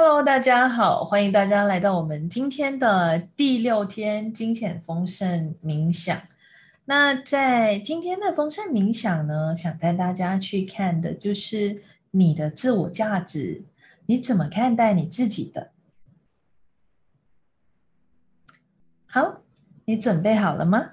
[0.00, 6.22] Hello，大家好，欢迎大家来到我们今天的第六天金钱丰盛冥想。
[6.84, 11.82] 那在今天的丰盛冥想呢，想带大家去看的就是
[12.12, 13.64] 你的自我价值，
[14.06, 15.72] 你怎么看待你自己的？
[19.06, 19.42] 好，
[19.86, 20.92] 你准备好了吗？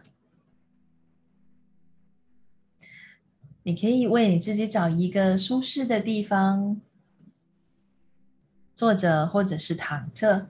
[3.62, 6.82] 你可以为你自己找一个舒适的地方。
[8.76, 10.50] 坐着或者是躺着，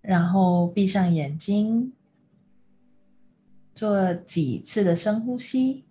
[0.00, 1.92] 然后闭上眼睛，
[3.74, 5.84] 做几次的深呼吸。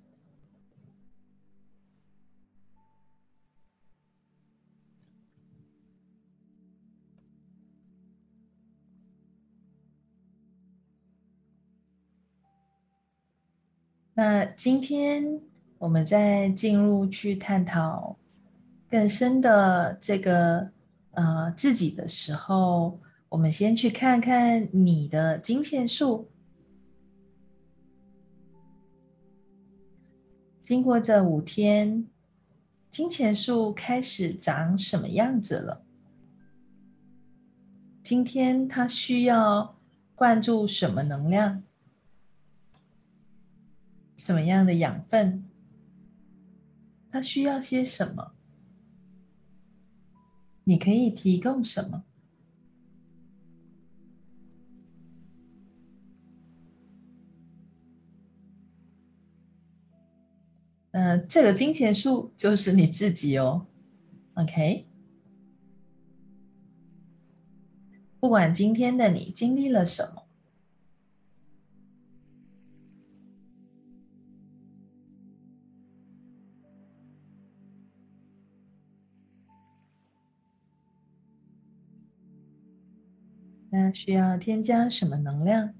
[14.13, 15.51] 那今天。
[15.81, 18.16] 我们在进入去探讨
[18.88, 20.70] 更深的这个
[21.13, 26.29] 呃自己的时候，我们先去看看你的金钱树。
[30.62, 32.05] 经过这五天，
[32.91, 35.82] 金钱树开始长什么样子了？
[38.04, 39.76] 今天它需要
[40.13, 41.63] 灌注什么能量？
[44.18, 45.43] 什么样的养分？
[47.12, 48.31] 他需要些什么？
[50.63, 52.03] 你可以提供什么？
[60.91, 63.65] 嗯，这个金钱树就是你自己哦。
[64.35, 64.85] OK，
[68.19, 70.21] 不管今天的你经历了什么。
[83.74, 85.74] 那需要添加什么能量？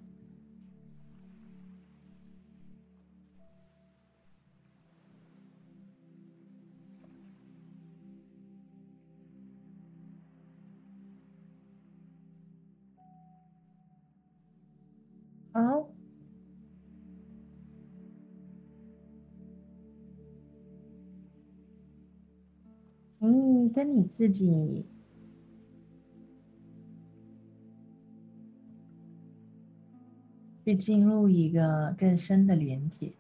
[15.52, 15.90] 好，
[23.20, 24.86] 请你跟你自己。
[30.72, 33.12] 去进入一个更深的连接。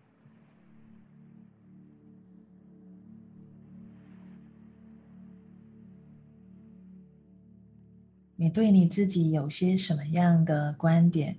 [8.38, 11.35] 你对你自己有些什么样的观点？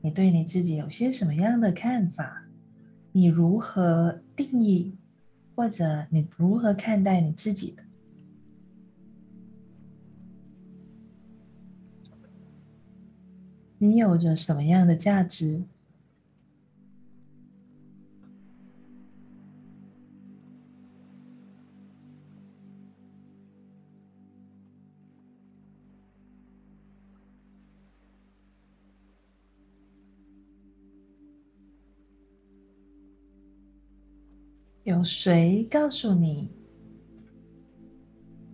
[0.00, 2.44] 你对你自己有些什么样的看法？
[3.12, 4.96] 你如何定义，
[5.54, 7.83] 或者你如何看待你自己的？
[13.84, 15.62] 你有着什么样的价值？
[34.84, 36.48] 有谁告诉你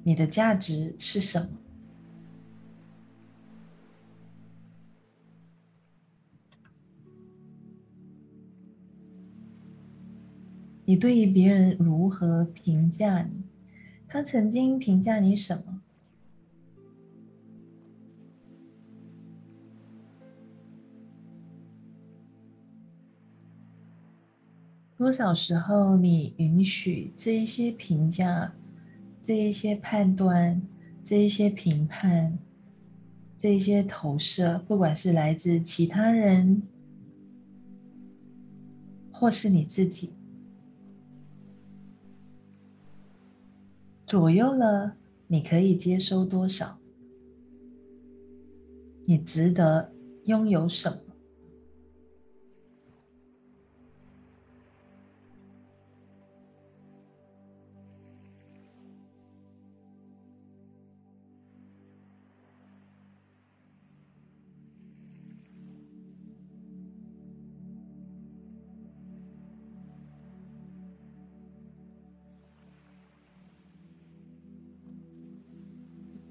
[0.02, 1.69] 你的价值是什么？
[10.90, 13.44] 你对于别人如何评价你？
[14.08, 15.80] 他曾经评价你什么？
[24.96, 28.52] 多少时候你允许这一些评价、
[29.22, 30.60] 这一些判断、
[31.04, 32.36] 这一些评判、
[33.38, 36.60] 这一些投射，不管是来自其他人，
[39.12, 40.10] 或是你自己？
[44.10, 44.96] 左右了，
[45.28, 46.80] 你可以接收多少？
[49.06, 49.92] 你值得
[50.24, 51.09] 拥有什么？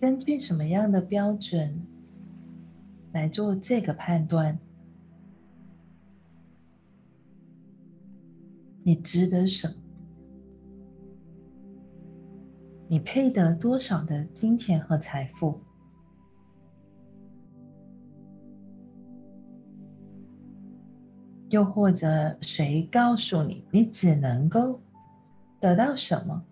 [0.10, 1.86] 根据什么样的标准
[3.12, 4.58] 来做这个判断？
[8.82, 9.76] 你值得什么？
[12.88, 15.62] 你配得多少的金钱和财富？
[21.50, 24.82] 又或者谁告诉你，你只能够
[25.60, 26.44] 得到什么？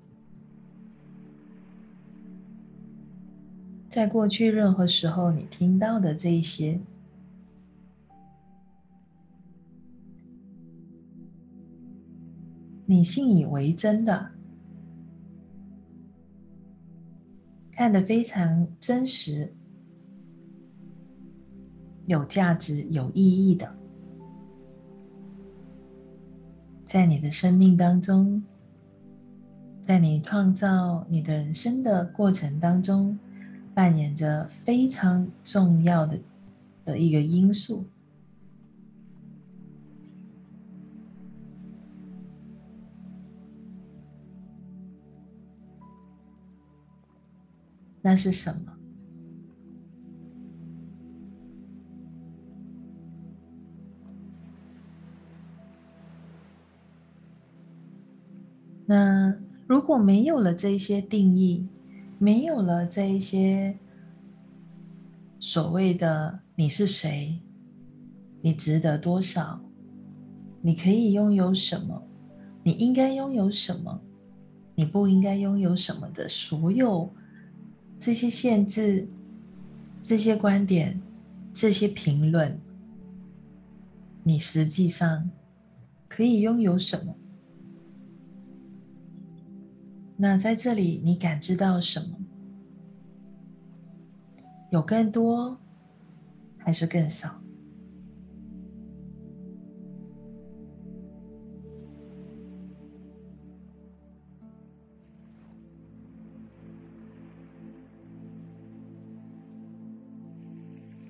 [3.97, 6.79] 在过去任何时候，你听到的这一些，
[12.85, 14.29] 你信以为真的，
[17.71, 19.51] 看得非常真实、
[22.05, 23.75] 有价值、有意义的。
[26.85, 28.43] 在你的生命当中，
[29.81, 33.17] 在你创造你的人生的过程当中，
[33.77, 36.19] 扮演着非常重要的
[36.83, 37.85] 的一个因素，
[48.01, 48.73] 那是什么？
[58.87, 59.35] 那
[59.67, 61.67] 如果没有了这些定义，
[62.19, 63.77] 没有了这一些
[65.39, 67.39] 所谓的你是谁，
[68.41, 69.59] 你值得多少，
[70.61, 72.01] 你可以拥有什么，
[72.63, 74.01] 你应该拥有什么，
[74.73, 77.13] 你不应该拥有什么的所有
[77.99, 79.07] 这些限制、
[80.01, 80.99] 这些观点、
[81.53, 82.59] 这些评论，
[84.23, 85.29] 你实际上
[86.07, 87.15] 可以拥有什么？
[90.19, 92.17] 那在这里，你感知到什么？
[94.71, 95.57] 有更多，
[96.57, 97.39] 还是更少？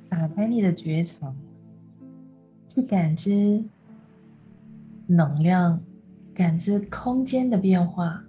[0.09, 1.33] 打开你的觉察，
[2.75, 3.63] 去感知
[5.07, 5.81] 能量，
[6.35, 8.23] 感知空间的变化。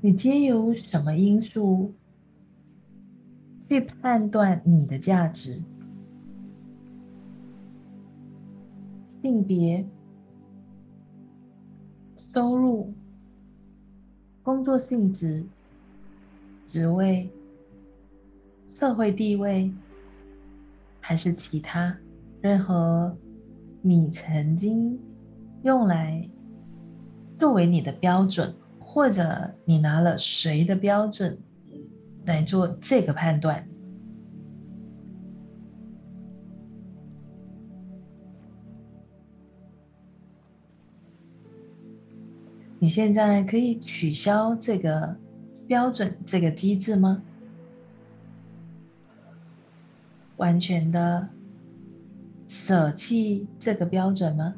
[0.00, 1.92] 你皆由什么因素
[3.68, 5.60] 去判断你的价值？
[9.20, 9.84] 性别、
[12.32, 12.94] 收入、
[14.44, 15.44] 工作性质、
[16.68, 17.28] 职位、
[18.78, 19.72] 社会地位，
[21.00, 21.98] 还是其他
[22.40, 23.16] 任何
[23.82, 24.96] 你曾经
[25.64, 26.28] 用来
[27.36, 28.54] 作为你的标准？
[28.90, 31.38] 或者你拿了谁的标准
[32.24, 33.68] 来做这个判断？
[42.78, 45.14] 你现在可以取消这个
[45.66, 47.22] 标准这个机制吗？
[50.38, 51.28] 完全的
[52.46, 54.54] 舍弃这个标准吗？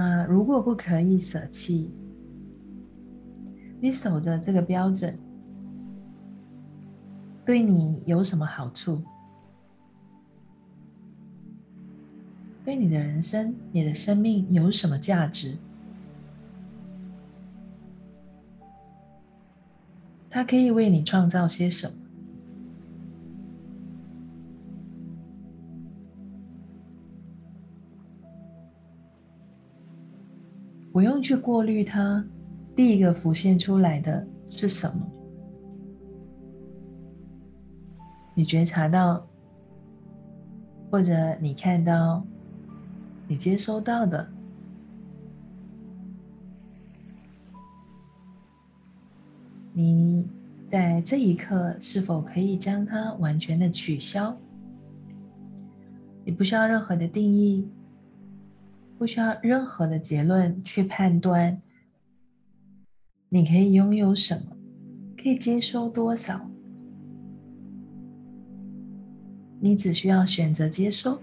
[0.00, 1.90] 那如果不可以舍弃，
[3.82, 5.14] 你守着这个标准，
[7.44, 9.02] 对你有什么好处？
[12.64, 15.58] 对你的人生、你的生命有什么价值？
[20.30, 21.92] 它可以为你创造些什么？
[31.20, 32.24] 去过滤它，
[32.74, 35.06] 第一个浮现出来的是什么？
[38.34, 39.26] 你觉察到，
[40.90, 42.24] 或者你看到，
[43.28, 44.26] 你接收到的，
[49.72, 50.26] 你
[50.70, 54.36] 在这一刻是否可以将它完全的取消？
[56.24, 57.68] 你不需要任何的定义。
[59.00, 61.62] 不需要任何的结论去判断
[63.30, 64.54] 你可以拥有什么
[65.16, 66.38] 可以接收多少。
[69.58, 71.18] 你只需要选择接受。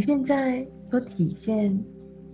[0.00, 1.78] 现在所体现、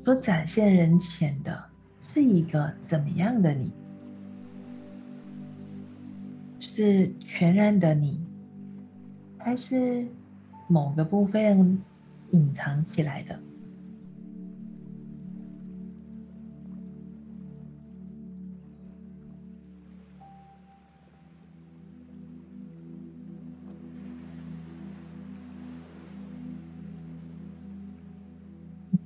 [0.04, 1.64] 所展现人前的，
[2.12, 3.70] 是一个怎么样的你？
[6.58, 8.20] 是全然的你，
[9.38, 10.06] 还是
[10.68, 11.82] 某个部分
[12.30, 13.38] 隐藏起来的？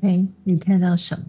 [0.02, 1.24] 哎，你看到什么？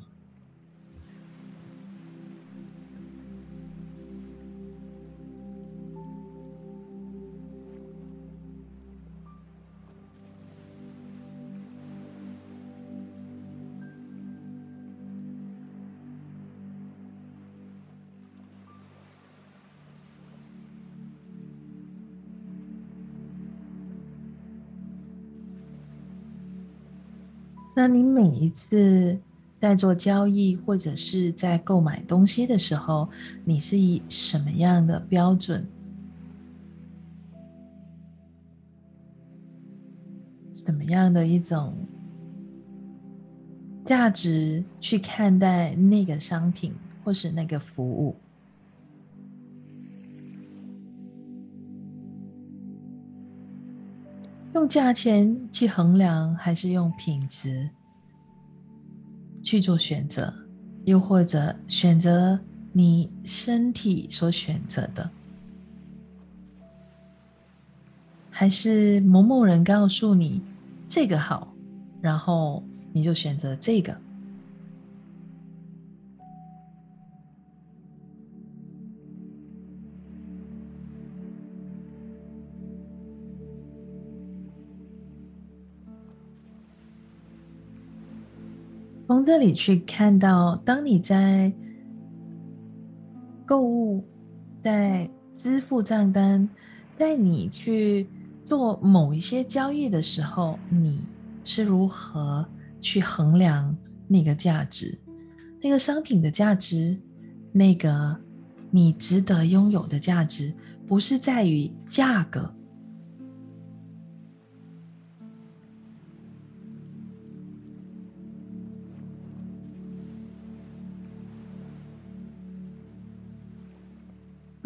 [27.73, 29.17] 那你每一次
[29.57, 33.09] 在做交易或者是在购买东西的时候，
[33.45, 35.65] 你是以什么样的标准、
[40.53, 41.73] 什么样的一种
[43.85, 46.73] 价值去看待那个商品
[47.03, 48.15] 或是那个服务？
[54.61, 57.67] 用价钱去衡量，还是用品质
[59.41, 60.31] 去做选择？
[60.85, 62.39] 又或者选择
[62.71, 65.09] 你身体所选择的，
[68.29, 70.43] 还是某某人告诉你
[70.87, 71.51] 这个好，
[71.99, 72.61] 然后
[72.93, 73.97] 你就选择这个？
[89.11, 91.51] 从这里去看到，当你在
[93.45, 94.01] 购物、
[94.57, 96.47] 在支付账单、
[96.97, 98.07] 在你去
[98.45, 101.01] 做某一些交易的时候，你
[101.43, 102.45] 是如何
[102.79, 103.75] 去衡量
[104.07, 104.97] 那个价值、
[105.61, 106.97] 那个商品的价值、
[107.51, 108.17] 那个
[108.69, 110.53] 你值得拥有的价值，
[110.87, 112.49] 不是在于价格。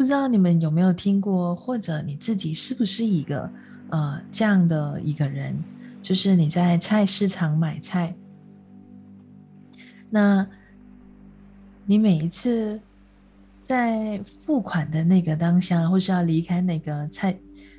[0.06, 3.50] 不知道你们有没有听过，或者你自己是不是一个
[3.88, 5.52] 呃这样的一个人？
[6.00, 8.14] 就是你在菜市场买菜，
[10.08, 10.46] 那
[11.86, 12.80] 你每一次
[13.64, 17.36] 在付款的那个当下，或是要离开那个菜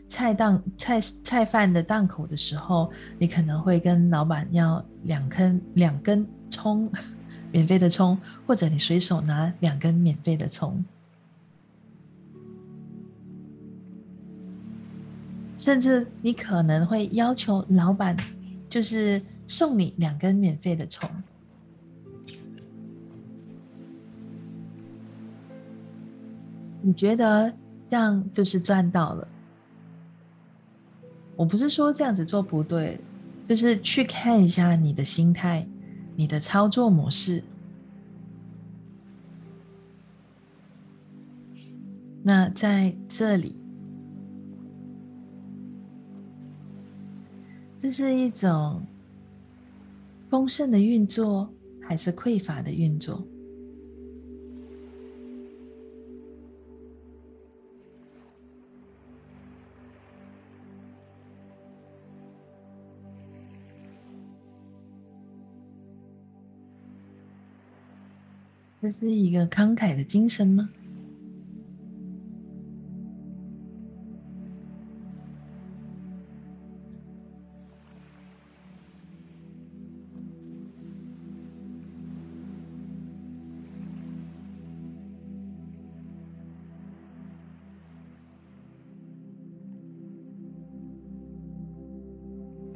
[0.09, 6.91] 菜档菜菜饭的档口的时候，你可能会跟老板要两根两根葱，
[7.53, 10.83] 免费的葱，或者你随手拿两根免费的葱。
[15.67, 18.15] 甚至你可能会要求老板，
[18.69, 21.09] 就是送你两根免费的葱。
[26.81, 27.53] 你觉得
[27.89, 29.27] 这样就是赚到了？
[31.35, 32.97] 我不是说这样子做不对，
[33.43, 35.67] 就是去看一下你的心态、
[36.15, 37.43] 你的操作模式。
[42.23, 43.53] 那在这里。
[47.87, 48.85] 这是一种
[50.29, 51.49] 丰盛的运作，
[51.81, 53.25] 还是匮乏的运作？
[68.81, 70.69] 这是一个慷慨的精神吗？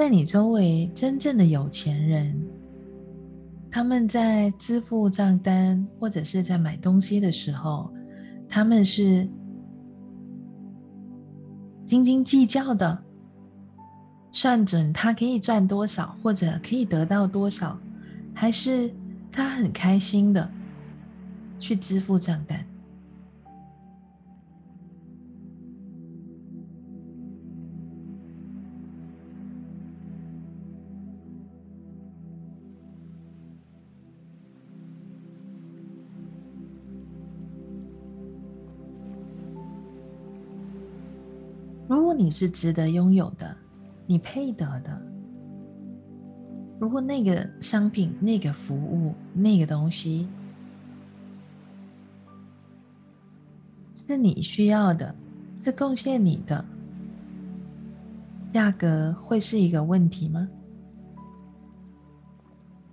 [0.01, 2.35] 在你周围真正的有钱人，
[3.69, 7.87] 他们在支付账单或者是在买东西的时候，
[8.49, 9.29] 他们是
[11.85, 12.99] 斤斤计较的，
[14.31, 17.77] 算准他可以赚多少或者可以得到多少，
[18.33, 18.91] 还是
[19.31, 20.49] 他很开心的
[21.59, 22.65] 去支付账单？
[42.21, 43.57] 你是值得拥有的，
[44.05, 45.01] 你配得的。
[46.79, 50.27] 如果那个商品、那个服务、那个东西
[54.07, 55.15] 是你需要的，
[55.57, 56.63] 是贡献你的，
[58.53, 60.47] 价格会是一个问题吗？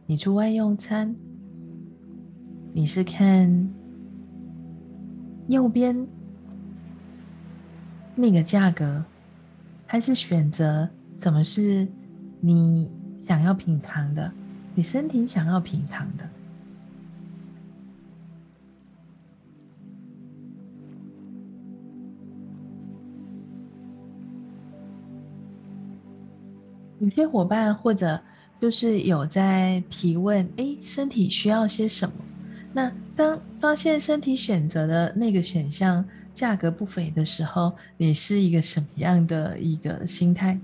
[0.07, 1.15] 你出外用餐，
[2.73, 3.71] 你是看
[5.49, 6.07] 右边？
[8.15, 9.05] 那个价格，
[9.91, 10.87] 还是选择
[11.23, 11.89] 什么是
[12.41, 12.87] 你
[13.23, 14.31] 想要品尝的，
[14.75, 16.29] 你身体想要品尝的。
[26.99, 28.21] 有些伙伴或者
[28.61, 32.15] 就是有在提问，哎，身体需要些什么？
[32.75, 36.05] 那当发现身体选择的那个选项。
[36.39, 40.57] 价格不菲的时候，你是一个什么样的一个心态？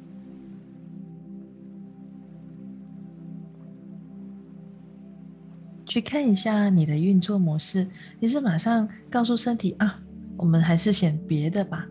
[5.85, 7.85] 去看一下你的运作模式，
[8.21, 10.01] 你是马上告诉身体啊，
[10.37, 11.85] 我们还是选别的吧？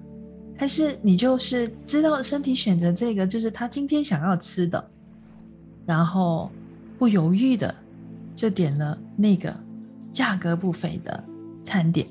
[0.57, 4.91] 还是你就是知道身体选择这个就是他今天想要吃的，
[5.85, 6.49] 然后
[6.97, 7.75] 不犹豫的
[8.33, 9.53] 就点了那个
[10.09, 11.21] 价格不菲的
[11.61, 12.07] 餐点？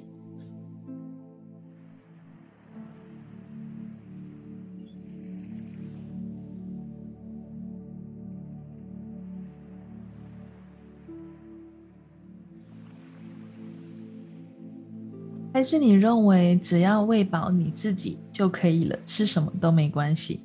[15.52, 20.40] 还是你认为只要喂饱你自己就可以了，吃什么都没关系？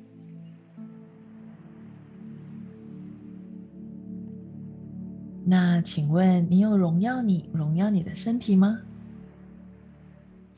[5.44, 8.78] 那请问你有荣耀你、荣耀你的身体吗？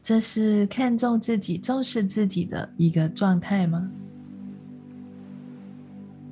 [0.03, 3.89] 这是看重自己、重视自己的一个状态吗？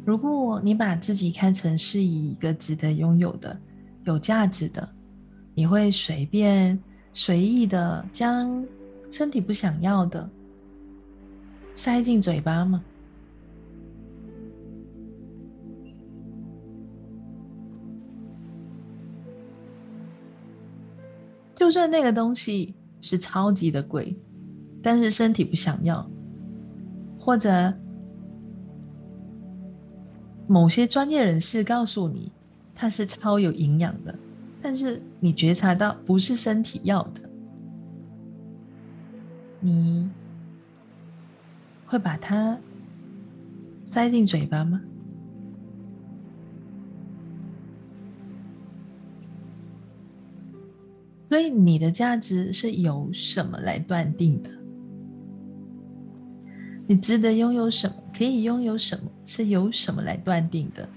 [0.04, 3.56] 如果你把自己看成是一个值得拥有的、
[4.02, 4.88] 有价值的，
[5.54, 6.76] 你会随便。
[7.12, 8.64] 随意的将
[9.10, 10.28] 身体不想要的
[11.74, 12.84] 塞进嘴巴吗？
[21.54, 24.16] 就算那个东西是超级的贵，
[24.80, 26.08] 但是身体不想要，
[27.18, 27.74] 或者
[30.46, 32.32] 某些专业人士告诉你
[32.74, 34.16] 它是超有营养的。
[34.60, 37.20] 但是你觉察到不是身体要的，
[39.60, 40.10] 你
[41.86, 42.58] 会把它
[43.84, 44.80] 塞进嘴巴吗？
[51.28, 54.50] 所以你的价值是由什么来断定的？
[56.86, 57.94] 你值得拥有什么？
[58.16, 59.10] 可以拥有什么？
[59.24, 60.88] 是由什么来断定的？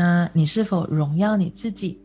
[0.00, 2.00] 那你是否荣耀你自己？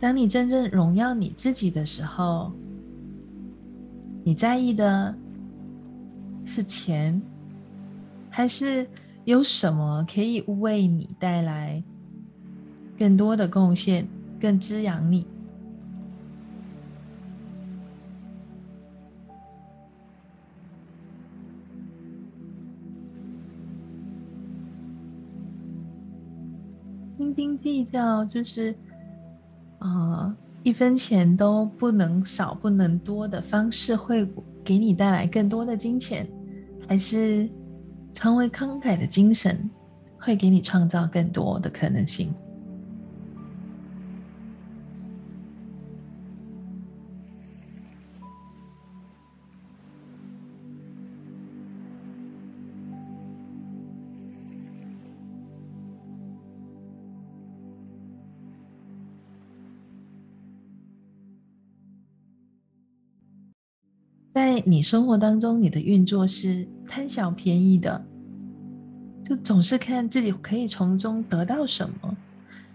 [0.00, 2.50] 当你真正荣耀你自己的时候，
[4.24, 5.14] 你在意的
[6.46, 7.20] 是钱，
[8.30, 8.88] 还是
[9.26, 11.84] 有什么可以为你带来
[12.98, 14.08] 更多的贡献，
[14.40, 15.26] 更滋养你？
[27.36, 28.74] 斤计较就是，
[29.78, 34.26] 呃，一分钱都不能少、不能多的方式，会
[34.64, 36.26] 给你带来更多的金钱，
[36.88, 37.48] 还是
[38.14, 39.68] 成为慷慨的精神，
[40.18, 42.34] 会给你创造更多的可能性？
[64.36, 68.04] 在你生活当中，你的运作是贪小便宜的，
[69.24, 72.14] 就总是看自己可以从中得到什么，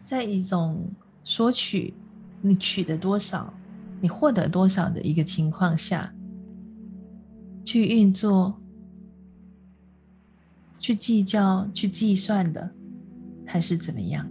[0.04, 0.89] 在一种
[1.24, 1.93] 索取，
[2.41, 3.54] 你取得多少，
[4.02, 6.12] 你获得多少的一个情况下，
[7.63, 8.60] 去运作、
[10.80, 12.71] 去计较、去计算的，
[13.45, 14.28] 还是怎么样？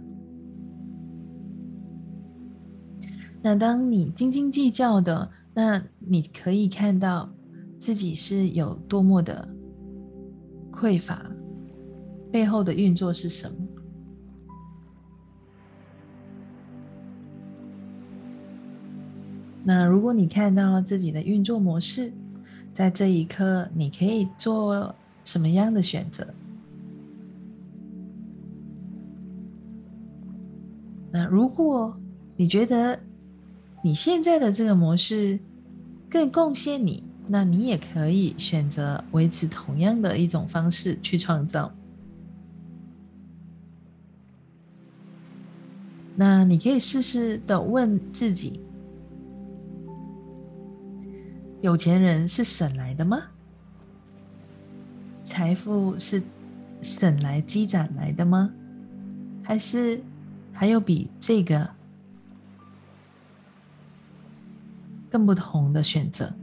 [3.41, 7.29] 那当你斤斤计较的，那你可以看到
[7.79, 9.47] 自己是有多么的
[10.71, 11.25] 匮乏。
[12.31, 13.57] 背后的运作是什么？
[19.63, 22.13] 那如果你看到自己的运作模式，
[22.73, 26.25] 在这一刻，你可以做什么样的选择？
[31.11, 31.93] 那如果
[32.37, 32.97] 你觉得
[33.83, 35.39] 你现在的这个模式
[36.09, 41.71] 更贡献你，那你也可以选择维持同样的一种方式去创造。
[46.15, 48.59] 那你可以试试的问自己：
[51.61, 53.23] 有钱人是省来的吗？
[55.23, 56.21] 财富是
[56.81, 58.51] 省来积攒来的吗？
[59.43, 59.99] 还是
[60.51, 61.67] 还有比这个
[65.11, 66.33] 更不同的选择？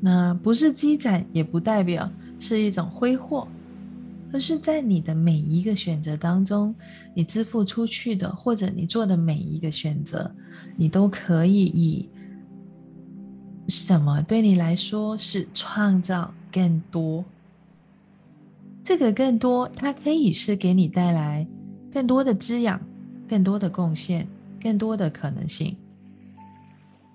[0.00, 3.48] 那不是积攒，也不代表是一种挥霍，
[4.32, 6.74] 而是在你的每一个选择当中，
[7.14, 10.30] 你支付出去的，或者你做的每一个选择，
[10.76, 12.08] 你都可以以
[13.66, 17.24] 什么对你来说是创造更多？
[18.86, 21.44] 这个更多，它可以是给你带来
[21.92, 22.80] 更多的滋养、
[23.28, 24.28] 更多的贡献、
[24.62, 25.76] 更多的可能性。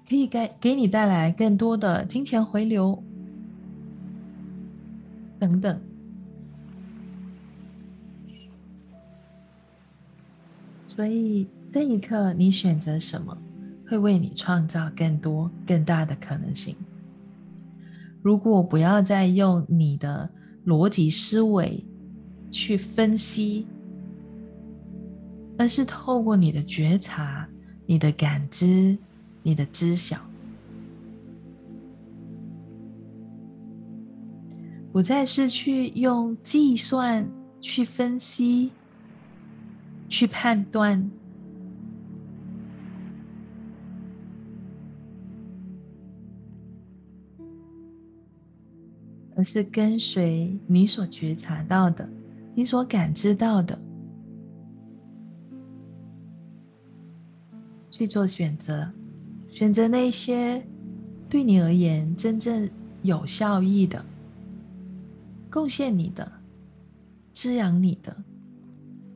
[0.06, 3.02] 可以给给你带来更多的金钱回流，
[5.40, 5.80] 等等。
[10.88, 13.38] 所以这一刻，你选择什么，
[13.88, 16.76] 会为你创造更多、更大的可能性。
[18.22, 20.30] 如果不要再用你的
[20.66, 21.84] 逻辑思维
[22.50, 23.66] 去分析，
[25.58, 27.48] 而是透过你的觉察、
[27.86, 28.98] 你的感知。
[29.44, 30.22] 你的知晓，
[34.92, 37.28] 不再是去用计算
[37.60, 38.70] 去分析、
[40.08, 41.10] 去判断，
[49.44, 52.08] 是跟随你所觉察到的、
[52.54, 53.80] 你所感知到的
[57.90, 58.92] 去做选择。
[59.48, 60.66] 选择那些
[61.28, 62.70] 对你而言真正
[63.02, 64.04] 有效益的、
[65.50, 66.32] 贡献你的、
[67.34, 68.16] 滋养你的，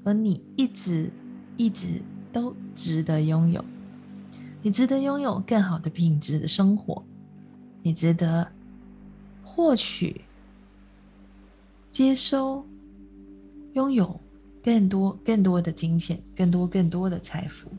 [0.04, 1.10] 而你一直
[1.56, 2.02] 一直
[2.34, 3.64] 都值得拥有。
[4.62, 7.02] 你值得拥有更好的品质的生活，
[7.82, 8.52] 你值得
[9.46, 10.20] 获取、
[11.92, 12.66] 接收、
[13.74, 14.20] 拥有
[14.64, 17.70] 更多更多的金钱、更多更多的财富。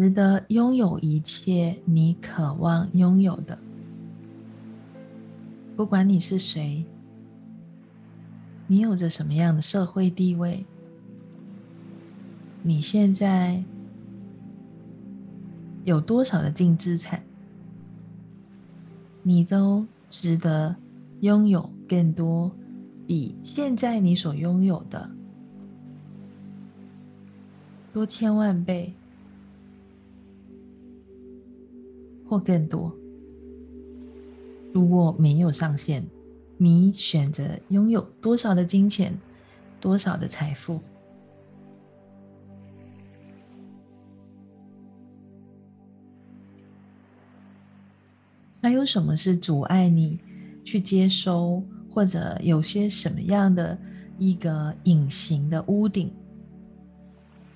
[0.00, 3.58] 值得拥有一切你渴望拥有的，
[5.76, 6.82] 不管你是谁，
[8.66, 10.64] 你有着什么样的社会地位，
[12.62, 13.62] 你现在
[15.84, 17.22] 有多少的净资产，
[19.22, 20.74] 你都值得
[21.20, 22.50] 拥有更多，
[23.06, 25.10] 比现在你所拥有的
[27.92, 28.94] 多千万倍。
[32.30, 32.94] 或更多。
[34.72, 36.06] 如果没有上限，
[36.56, 39.18] 你选择拥有多少的金钱，
[39.80, 40.78] 多少的财富？
[48.62, 50.20] 还有什么是阻碍你
[50.62, 51.60] 去接收，
[51.92, 53.76] 或者有些什么样的
[54.20, 56.12] 一个隐形的屋顶，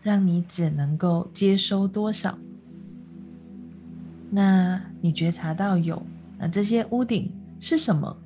[0.02, 2.36] 让你只能够接收多少？
[4.36, 6.02] 那你觉察到有
[6.36, 8.16] 那这些屋顶是什么？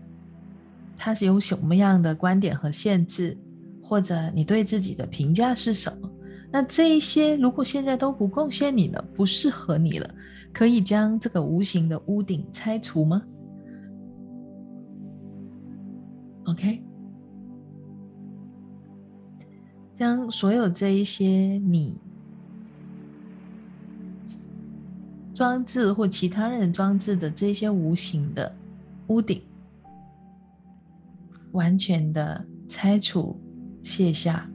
[0.97, 3.37] 它是有什么样的观点和限制，
[3.83, 6.11] 或者你对自己的评价是什么？
[6.51, 10.14] 那这一些如果现在都不贡献你了，不适合你了，
[10.51, 13.23] 可以将这个无形的屋顶拆除吗
[16.44, 16.83] ？OK，
[19.99, 22.01] 将所有这一些你
[25.38, 28.53] 装置或其他人装置的这些无形的
[29.07, 29.40] 屋顶，
[31.53, 33.38] 完全的拆除、
[33.81, 34.51] 卸下。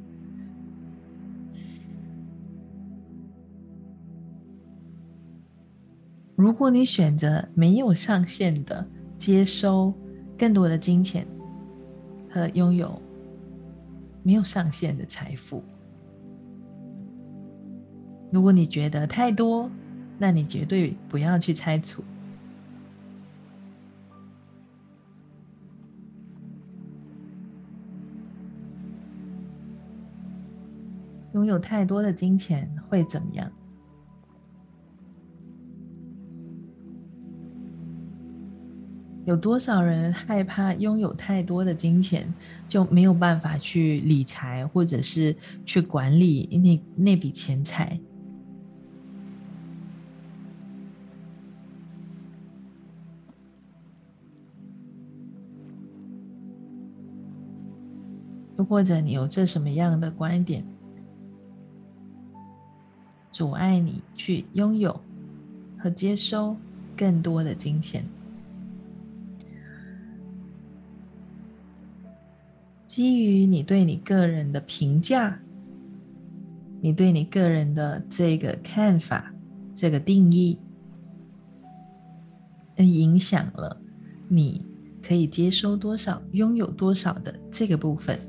[6.36, 8.86] 如果你选择没有上限的
[9.18, 9.94] 接收
[10.38, 11.26] 更多的金钱
[12.30, 13.02] 和拥有
[14.22, 15.64] 没有上限的财富，
[18.30, 19.72] 如果你觉得太多，
[20.24, 22.02] 那你绝对不要去拆除。
[31.34, 33.52] 拥有太多的金钱会怎么样？
[39.26, 42.34] 有多少人害怕拥有太多的金钱，
[42.70, 46.48] 就没有办法去理财，或者是去管理
[46.96, 48.00] 那那笔钱财？
[58.66, 60.64] 或者你有这什么样的观点，
[63.32, 65.00] 阻碍你去拥有
[65.78, 66.56] 和接收
[66.96, 68.06] 更多的金钱？
[72.88, 75.40] 基于你对你个人的评价，
[76.80, 79.34] 你对你个人的这个看法、
[79.76, 80.60] 这个定义，
[82.76, 83.76] 影响了
[84.28, 84.64] 你
[85.02, 88.20] 可以接收多少、拥有多少的这个部分。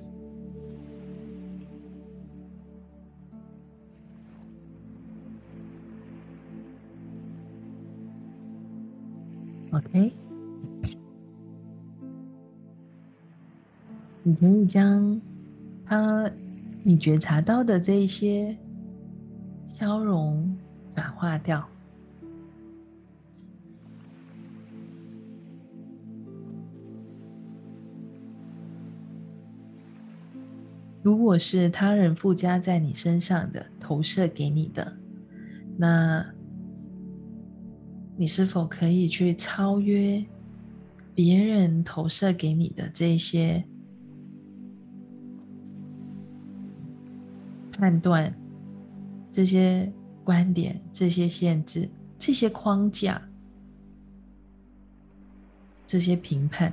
[9.94, 10.12] 哎。
[14.26, 15.20] 你可以将
[15.84, 16.30] 他
[16.82, 18.56] 你觉察到的这一些
[19.66, 20.56] 消融、
[20.94, 21.66] 转化掉。
[31.02, 34.90] 如果是他人附加在你身上的、投射给你的，
[35.76, 36.24] 那
[38.16, 40.24] 你是否可以去超越
[41.14, 43.64] 别人投射给你的这些？
[47.76, 48.32] 判断
[49.32, 53.20] 这些观点、这些限制、这些框架、
[55.84, 56.72] 这些评判，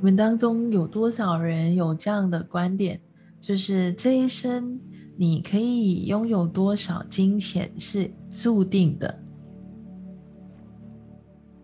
[0.00, 2.98] 你们当中有多少人有这样的观点？
[3.38, 4.80] 就是这一生
[5.14, 9.18] 你可以拥有多少金钱是注定的。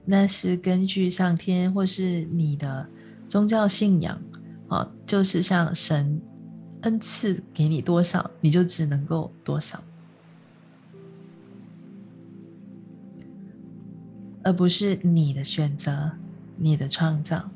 [0.04, 2.86] 那是根据上天或是你的
[3.26, 4.20] 宗教信仰，
[4.68, 6.20] 啊，就是像神
[6.82, 9.82] 恩赐给你多少，你就只能够多少，
[14.42, 16.12] 而不是你的选择、
[16.58, 17.48] 你的创造。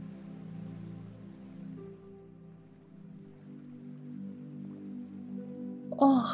[6.00, 6.24] 哦。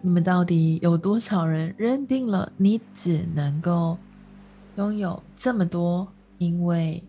[0.00, 3.98] 你们到底有多少人认定了你只能够
[4.76, 6.08] 拥有这么多？
[6.38, 7.02] 因为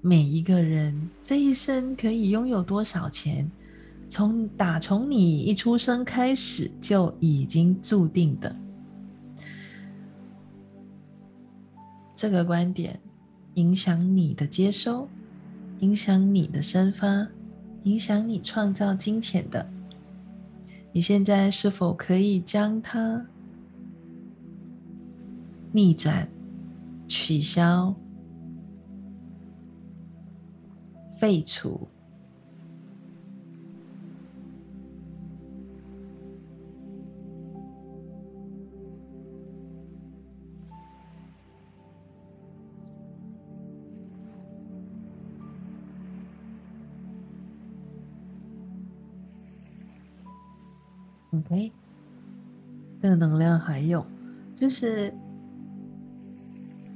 [0.00, 3.48] 每一个人这一生可以拥有多少钱，
[4.08, 8.56] 从打从你一出生开始就已经注定的。
[12.14, 12.98] 这个观点
[13.54, 15.06] 影响你的接收，
[15.80, 17.28] 影响你的生发，
[17.84, 19.66] 影响你创造金钱的。
[20.92, 23.24] 你现在是否可以将它
[25.70, 26.28] 逆转、
[27.06, 27.94] 取消、
[31.20, 31.86] 废除
[51.50, 51.72] ？OK，
[53.00, 54.04] 这个能量还有，
[54.54, 55.12] 就是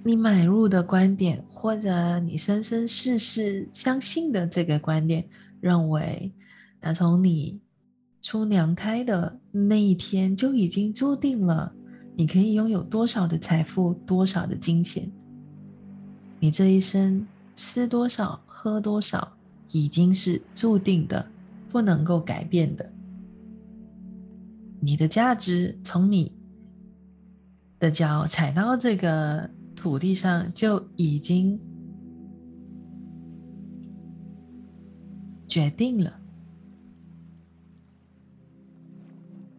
[0.04, 5.24] 你买入的观点，或者你生生世世相信的这个观点，
[5.60, 6.30] 认为
[6.80, 7.60] 打从你
[8.20, 11.72] 出娘胎的那一天就已经注定了，
[12.14, 15.10] 你可以拥有多少的财富，多少的金钱。
[16.40, 19.32] 你这一生吃多少，喝多少，
[19.70, 21.24] 已经是注定的，
[21.70, 22.92] 不能够改变的。
[24.84, 26.32] 你的价值从你
[27.78, 31.56] 的脚踩到这个土地上就已经
[35.46, 36.12] 决定了。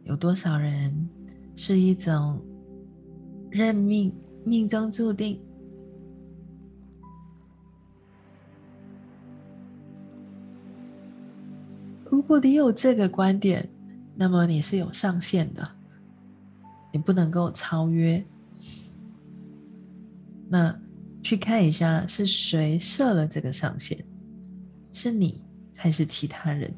[0.04, 0.94] 有多少人
[1.56, 2.42] 是一种
[3.50, 5.40] 认命、命中注定？
[12.12, 13.70] 如果你有这个观点，
[14.16, 15.70] 那么你是有上限的，
[16.92, 18.24] 你不能够超越。
[20.48, 20.80] 那
[21.22, 23.98] 去看一下是谁设了这个上限，
[24.92, 25.44] 是你
[25.76, 26.74] 还是其他人？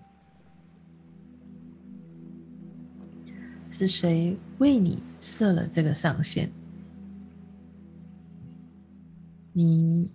[3.69, 6.49] 是谁为你设了这个上限？
[9.51, 10.09] 你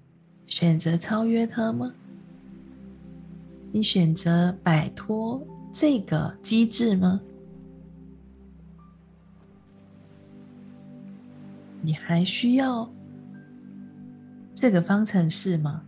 [0.46, 1.92] 选择超越他吗？
[3.72, 7.20] 你选择摆脱这个机制吗？
[11.80, 12.90] 你还需要
[14.54, 15.82] 这个方程式吗？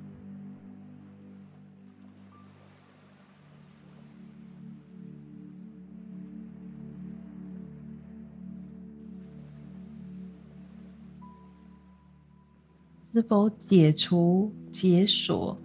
[13.12, 15.58] 是否解除、解锁、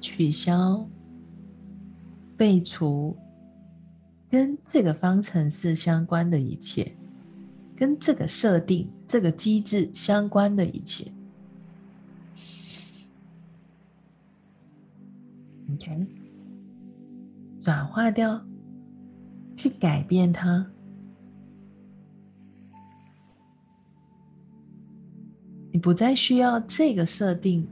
[0.00, 0.84] 取消、
[2.40, 3.14] 废除
[4.30, 6.90] 跟这个方程式相关的一切，
[7.76, 11.12] 跟这个设定、这个机制相关的一切
[15.74, 16.06] ？OK，
[17.60, 18.42] 转化掉，
[19.54, 20.66] 去改变它。
[25.70, 27.68] 你不再需要这个设定，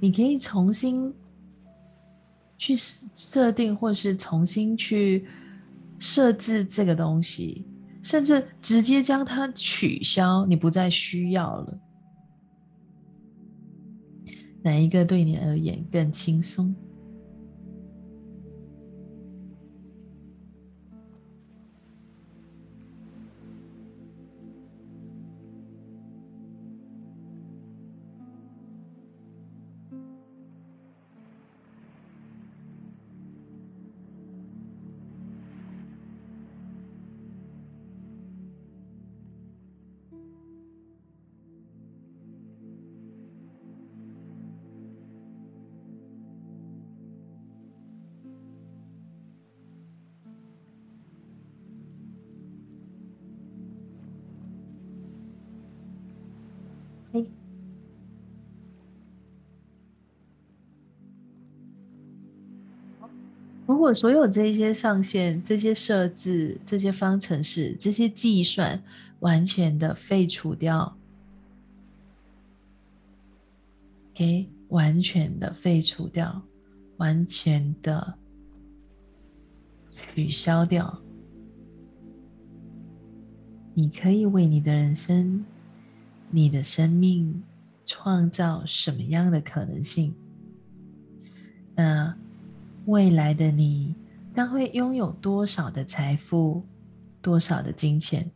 [0.00, 1.14] 你可以重新
[2.62, 2.76] 去
[3.16, 5.26] 设定，或是重新去
[5.98, 7.66] 设置这个东西，
[8.04, 11.78] 甚至直接将它取消，你不再需要了。
[14.62, 16.72] 哪一个对你而言更轻松？
[63.82, 68.80] 如果所有这些上限、这些设置、这些方程式、这些计算
[69.18, 70.96] 完全的废除掉，
[74.14, 76.40] 给完全的废除掉，
[76.98, 78.14] 完全的
[79.90, 81.02] 取消掉，
[83.74, 85.44] 你可以为你的人生、
[86.30, 87.42] 你的生命
[87.84, 90.14] 创造什么样的可能性？
[91.74, 92.16] 那？
[92.86, 93.94] 未来的你
[94.34, 96.64] 将会拥有多少的财富，
[97.20, 98.30] 多少的金钱，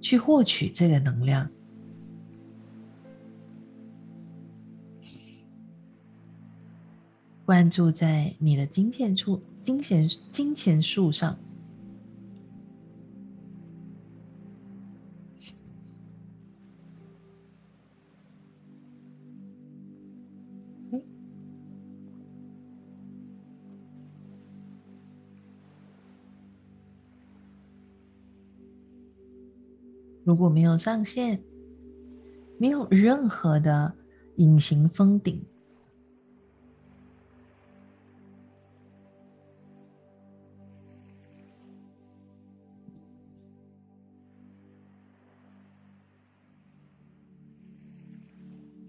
[0.00, 1.50] 去获取这个能量？
[7.44, 11.38] 关注在你的金钱处、金钱金钱树上。
[30.28, 31.40] 如果没有上限，
[32.58, 33.94] 没有任何的
[34.36, 35.42] 隐形封顶，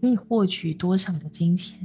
[0.01, 1.79] 你获取多少的金钱？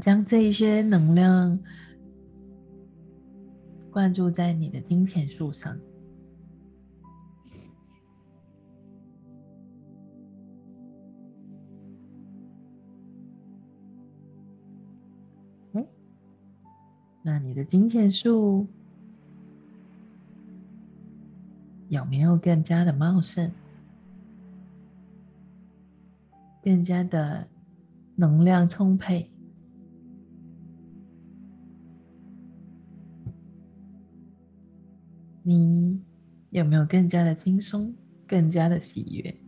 [0.00, 1.58] 将这一些能量
[3.90, 5.78] 灌注在你的金钱树上。
[17.26, 18.66] 那你的金钱树
[21.88, 23.50] 有没有更加的茂盛，
[26.62, 27.48] 更加的
[28.14, 29.30] 能量充沛？
[35.46, 36.00] 你
[36.48, 37.94] 有没有更加的轻松，
[38.26, 39.43] 更加的喜悦？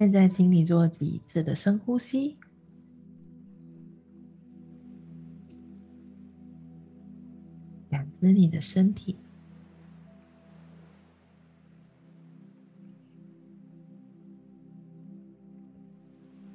[0.00, 2.38] 现在，请你做几次的深呼吸，
[7.90, 9.14] 感知你的身体。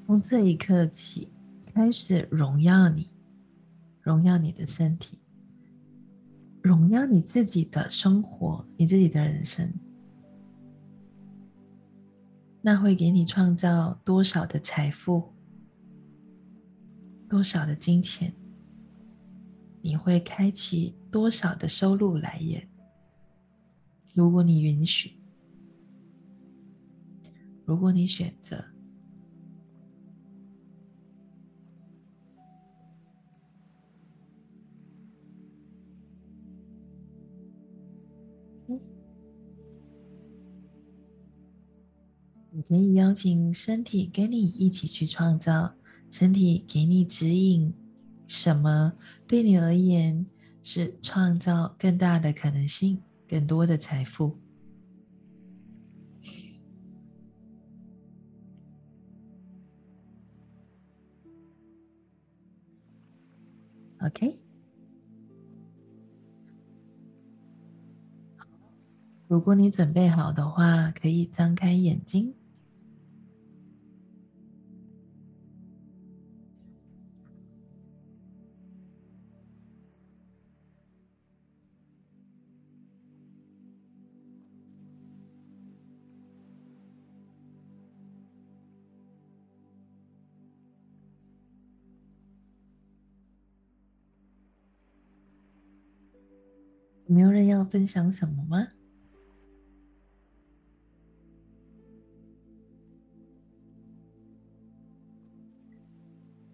[0.07, 1.27] 从这一刻起，
[1.67, 3.07] 开始荣耀你，
[4.01, 5.19] 荣耀你的身体，
[6.63, 9.71] 荣耀你自己的生活，你自己的人生。
[12.67, 15.31] 那会给你创造多少的财富，
[17.29, 18.33] 多少的金钱？
[19.83, 22.67] 你会开启多少的收入来源？
[24.15, 25.15] 如果你允许，
[27.65, 28.74] 如果你选择。
[42.67, 45.73] 可以邀请身体跟你一起去创造，
[46.09, 47.71] 身体给你指引，
[48.25, 48.93] 什么
[49.27, 50.25] 对你而言
[50.63, 54.37] 是创造更大的可能性、更多的财富。
[63.99, 64.39] OK，
[69.27, 72.33] 如果你准备好的话，可以张开眼睛。
[97.07, 98.67] 没有人要分享什么吗？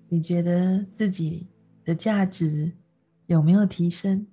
[0.10, 1.47] 你觉得自己
[1.86, 2.74] 的价值
[3.28, 4.28] 有没有提升？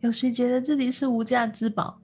[0.00, 2.00] 有谁觉得自己是无价之宝？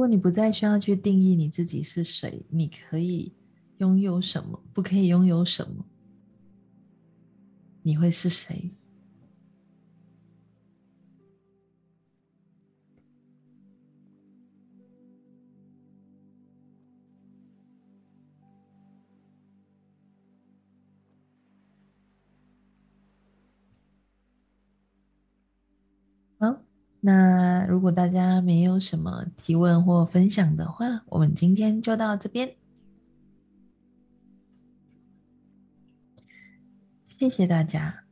[0.00, 3.34] 如果你不再需要去定义你自己是谁，你可以
[3.76, 5.84] 拥有什么，不可以拥有什么，
[7.82, 8.70] 你会是谁？
[26.38, 26.62] 好。
[27.66, 32.54] 如果大家没有什么提问或分享的话，我们今天就到这边。
[37.06, 38.04] 谢谢大家。